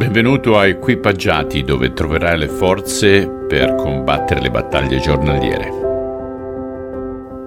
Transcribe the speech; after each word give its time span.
Benvenuto 0.00 0.56
a 0.56 0.66
Equipaggiati 0.66 1.62
dove 1.62 1.92
troverai 1.92 2.38
le 2.38 2.48
forze 2.48 3.28
per 3.28 3.74
combattere 3.74 4.40
le 4.40 4.50
battaglie 4.50 4.98
giornaliere. 4.98 5.68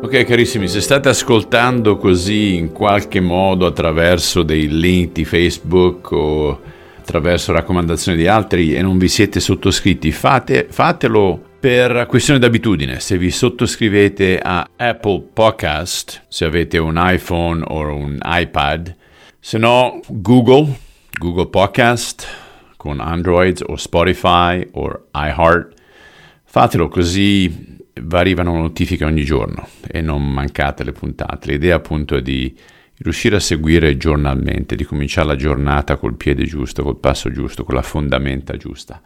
Ok 0.04 0.24
carissimi, 0.24 0.68
se 0.68 0.80
state 0.80 1.10
ascoltando 1.10 1.98
così 1.98 2.56
in 2.56 2.72
qualche 2.72 3.22
modo 3.22 3.66
attraverso 3.66 4.44
dei 4.44 4.68
link 4.68 5.14
di 5.14 5.26
Facebook 5.26 6.12
o 6.12 6.62
attraverso 7.00 7.54
raccomandazioni 7.54 8.20
di 8.20 8.28
altri 8.28 8.76
e 8.76 8.84
non 8.84 9.00
vi 9.00 9.08
siete 9.08 9.40
sottoscritti, 9.40 10.12
fate, 10.12 10.68
fatelo 10.70 11.42
per 11.60 12.06
questione 12.08 12.38
d'abitudine. 12.38 13.00
Se 13.00 13.18
vi 13.18 13.32
sottoscrivete 13.32 14.38
a 14.38 14.70
Apple 14.76 15.24
Podcast, 15.34 16.26
se 16.28 16.46
avete 16.46 16.78
un 16.78 17.02
iPhone 17.04 17.64
o 17.68 17.80
un 17.96 18.20
iPad, 18.24 18.96
se 19.40 19.58
no 19.58 20.02
Google, 20.08 20.78
Google 21.18 21.48
Podcast, 21.48 22.42
con 22.84 23.00
Android 23.00 23.64
o 23.66 23.78
Spotify 23.78 24.68
o 24.72 25.06
iHeart. 25.14 25.74
Fatelo 26.44 26.90
così 26.90 27.48
vi 27.48 28.16
arrivano 28.18 28.58
notifiche 28.58 29.06
ogni 29.06 29.24
giorno 29.24 29.66
e 29.88 30.02
non 30.02 30.30
mancate 30.30 30.84
le 30.84 30.92
puntate. 30.92 31.52
L'idea 31.52 31.78
appunto 31.78 32.18
è 32.18 32.22
di 32.22 32.54
riuscire 32.98 33.38
a 33.38 33.40
seguire 33.40 33.96
giornalmente, 33.96 34.76
di 34.76 34.84
cominciare 34.84 35.28
la 35.28 35.38
giornata 35.38 35.96
col 35.96 36.16
piede 36.16 36.44
giusto, 36.44 36.84
col 36.84 37.00
passo 37.00 37.32
giusto, 37.32 37.64
con 37.64 37.76
la 37.76 37.82
fondamenta 37.82 38.58
giusta. 38.58 39.02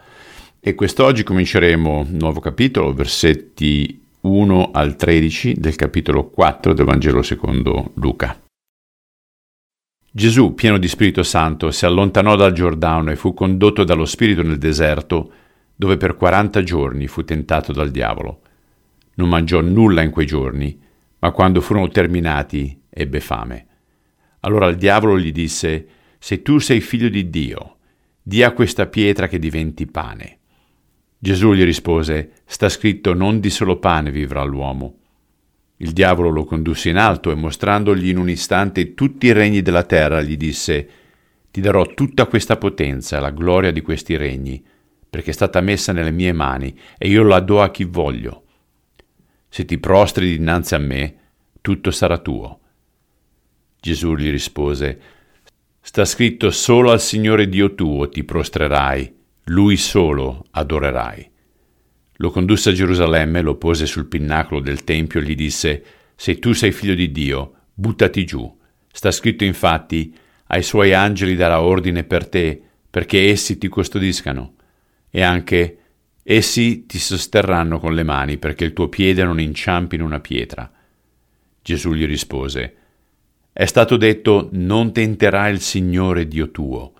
E 0.59 0.73
quest'oggi 0.73 1.21
cominceremo 1.21 1.99
un 1.99 2.17
nuovo 2.17 2.39
capitolo, 2.39 2.95
versetti 2.95 4.05
1 4.21 4.71
al 4.73 4.95
13 4.95 5.53
del 5.53 5.75
capitolo 5.75 6.29
4 6.29 6.73
del 6.73 6.85
Vangelo 6.85 7.21
secondo 7.21 7.91
Luca. 7.97 8.46
Gesù, 10.17 10.55
pieno 10.55 10.79
di 10.79 10.87
Spirito 10.87 11.21
Santo, 11.21 11.69
si 11.69 11.85
allontanò 11.85 12.35
dal 12.35 12.51
Giordano 12.51 13.11
e 13.11 13.15
fu 13.15 13.35
condotto 13.35 13.83
dallo 13.83 14.05
Spirito 14.05 14.41
nel 14.41 14.57
deserto, 14.57 15.31
dove 15.75 15.95
per 15.97 16.15
quaranta 16.15 16.63
giorni 16.63 17.05
fu 17.05 17.23
tentato 17.23 17.71
dal 17.71 17.91
diavolo. 17.91 18.41
Non 19.17 19.29
mangiò 19.29 19.61
nulla 19.61 20.01
in 20.01 20.09
quei 20.09 20.25
giorni, 20.25 20.75
ma 21.19 21.29
quando 21.29 21.61
furono 21.61 21.89
terminati 21.89 22.81
ebbe 22.89 23.19
fame. 23.19 23.67
Allora 24.39 24.65
il 24.65 24.77
diavolo 24.77 25.19
gli 25.19 25.31
disse, 25.31 25.87
Se 26.17 26.41
tu 26.41 26.57
sei 26.57 26.81
figlio 26.81 27.09
di 27.09 27.29
Dio, 27.29 27.75
di 28.19 28.41
a 28.41 28.53
questa 28.53 28.87
pietra 28.87 29.27
che 29.27 29.37
diventi 29.37 29.85
pane. 29.85 30.39
Gesù 31.19 31.53
gli 31.53 31.63
rispose, 31.63 32.31
Sta 32.43 32.69
scritto, 32.69 33.13
non 33.13 33.39
di 33.39 33.51
solo 33.51 33.77
pane 33.77 34.09
vivrà 34.09 34.41
l'uomo 34.41 34.97
il 35.77 35.91
diavolo 35.91 36.29
lo 36.29 36.43
condusse 36.43 36.89
in 36.89 36.97
alto 36.97 37.29
e 37.29 37.35
mostrandogli 37.35 38.09
in 38.09 38.17
un 38.17 38.29
istante 38.29 38.95
tutti 38.95 39.27
i 39.27 39.31
regni 39.31 39.61
della 39.61 39.83
terra, 39.83 40.21
gli 40.21 40.35
disse, 40.35 40.89
Ti 41.51 41.61
darò 41.61 41.85
tutta 41.93 42.25
questa 42.25 42.57
potenza 42.57 43.19
la 43.19 43.29
gloria 43.29 43.71
di 43.71 43.81
questi 43.81 44.17
regni, 44.17 44.63
perché 45.09 45.29
è 45.29 45.33
stata 45.33 45.61
messa 45.61 45.91
nelle 45.91 46.11
mie 46.11 46.33
mani 46.33 46.77
e 46.97 47.07
io 47.07 47.23
la 47.23 47.39
do 47.39 47.61
a 47.61 47.69
chi 47.69 47.83
voglio. 47.83 48.43
Se 49.49 49.65
ti 49.65 49.77
prostri 49.77 50.37
dinanzi 50.37 50.73
a 50.73 50.79
me, 50.79 51.15
tutto 51.61 51.91
sarà 51.91 52.17
tuo. 52.17 52.59
Gesù 53.79 54.15
gli 54.15 54.29
rispose, 54.31 55.01
Sta 55.79 56.03
scritto 56.05 56.51
solo 56.51 56.91
al 56.91 56.99
Signore 56.99 57.47
Dio 57.47 57.73
tuo 57.73 58.09
ti 58.09 58.23
prostrerai, 58.23 59.15
Lui 59.45 59.77
solo 59.77 60.45
adorerai. 60.51 61.31
Lo 62.17 62.31
condusse 62.31 62.69
a 62.69 62.73
Gerusalemme, 62.73 63.41
lo 63.41 63.55
pose 63.55 63.85
sul 63.85 64.07
pinnacolo 64.07 64.59
del 64.59 64.83
Tempio 64.83 65.19
e 65.19 65.23
gli 65.23 65.35
disse, 65.35 65.83
Se 66.15 66.39
tu 66.39 66.53
sei 66.53 66.71
figlio 66.71 66.95
di 66.95 67.11
Dio, 67.11 67.53
buttati 67.73 68.25
giù. 68.25 68.55
Sta 68.91 69.11
scritto 69.11 69.43
infatti, 69.43 70.15
ai 70.47 70.63
suoi 70.63 70.93
angeli 70.93 71.35
darà 71.35 71.61
ordine 71.61 72.03
per 72.03 72.27
te, 72.27 72.59
perché 72.89 73.29
essi 73.29 73.57
ti 73.59 73.67
custodiscano. 73.67 74.55
E 75.09 75.21
anche, 75.21 75.77
essi 76.23 76.85
ti 76.87 76.97
sosterranno 76.97 77.77
con 77.77 77.93
le 77.93 78.03
mani, 78.03 78.37
perché 78.37 78.63
il 78.63 78.73
tuo 78.73 78.89
piede 78.89 79.23
non 79.23 79.39
inciampi 79.39 79.95
in 79.95 80.01
una 80.01 80.19
pietra. 80.19 80.71
Gesù 81.61 81.93
gli 81.93 82.05
rispose, 82.05 82.75
È 83.53 83.65
stato 83.65 83.97
detto, 83.97 84.49
non 84.53 84.91
tenterai 84.91 85.53
il 85.53 85.61
Signore 85.61 86.27
Dio 86.27 86.49
tuo. 86.49 86.93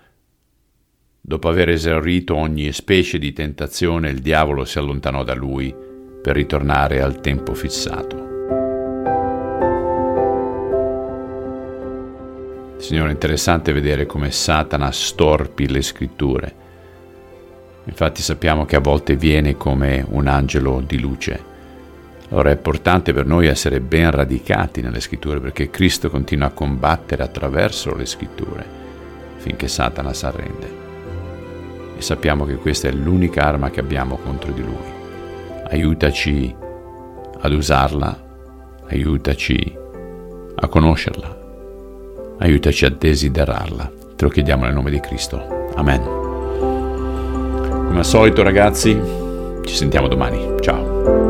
Dopo 1.30 1.50
aver 1.50 1.68
esaurito 1.68 2.38
ogni 2.38 2.72
specie 2.72 3.18
di 3.18 3.34
tentazione, 3.34 4.10
il 4.10 4.20
diavolo 4.20 4.64
si 4.64 4.78
allontanò 4.78 5.26
da 5.26 5.36
lui 5.36 5.76
per 6.22 6.34
ritornare 6.34 7.02
al 7.02 7.20
tempo 7.20 7.54
fissato. 7.54 8.16
Signore, 12.78 13.10
è 13.10 13.12
interessante 13.12 13.74
vedere 13.74 14.06
come 14.06 14.32
Satana 14.32 14.90
storpi 14.90 15.68
le 15.68 15.82
scritture. 15.82 16.56
Infatti 17.84 18.22
sappiamo 18.22 18.64
che 18.64 18.78
a 18.78 18.80
volte 18.80 19.18
viene 19.18 19.58
come 19.58 20.06
un 20.08 20.28
angelo 20.28 20.80
di 20.80 20.98
luce. 20.98 21.44
Allora 22.30 22.52
è 22.52 22.56
importante 22.56 23.12
per 23.12 23.26
noi 23.26 23.48
essere 23.48 23.82
ben 23.82 24.12
radicati 24.12 24.80
nelle 24.80 25.02
scritture 25.02 25.42
perché 25.42 25.70
Cristo 25.70 26.10
continua 26.10 26.48
a 26.48 26.52
combattere 26.52 27.22
attraverso 27.22 27.94
le 27.94 28.06
scritture 28.06 28.66
finché 29.40 29.68
Satana 29.68 30.14
si 30.14 30.26
arrende 30.26 30.87
e 31.98 32.02
sappiamo 32.02 32.46
che 32.46 32.56
questa 32.56 32.88
è 32.88 32.92
l'unica 32.92 33.44
arma 33.44 33.72
che 33.72 33.80
abbiamo 33.80 34.18
contro 34.18 34.52
di 34.52 34.62
lui. 34.62 34.96
Aiutaci 35.70 36.56
ad 37.40 37.52
usarla, 37.52 38.26
aiutaci 38.90 39.76
a 40.56 40.68
conoscerla, 40.68 41.38
aiutaci 42.40 42.86
a 42.86 42.90
desiderarla. 42.90 43.92
Te 44.16 44.24
lo 44.24 44.30
chiediamo 44.30 44.66
nel 44.66 44.74
nome 44.74 44.92
di 44.92 45.00
Cristo. 45.00 45.70
Amen. 45.76 46.02
Come 47.88 47.98
al 47.98 48.06
solito 48.06 48.44
ragazzi, 48.44 49.00
ci 49.64 49.76
sentiamo 49.76 50.08
domani. 50.08 50.56
Ciao. 50.62 51.27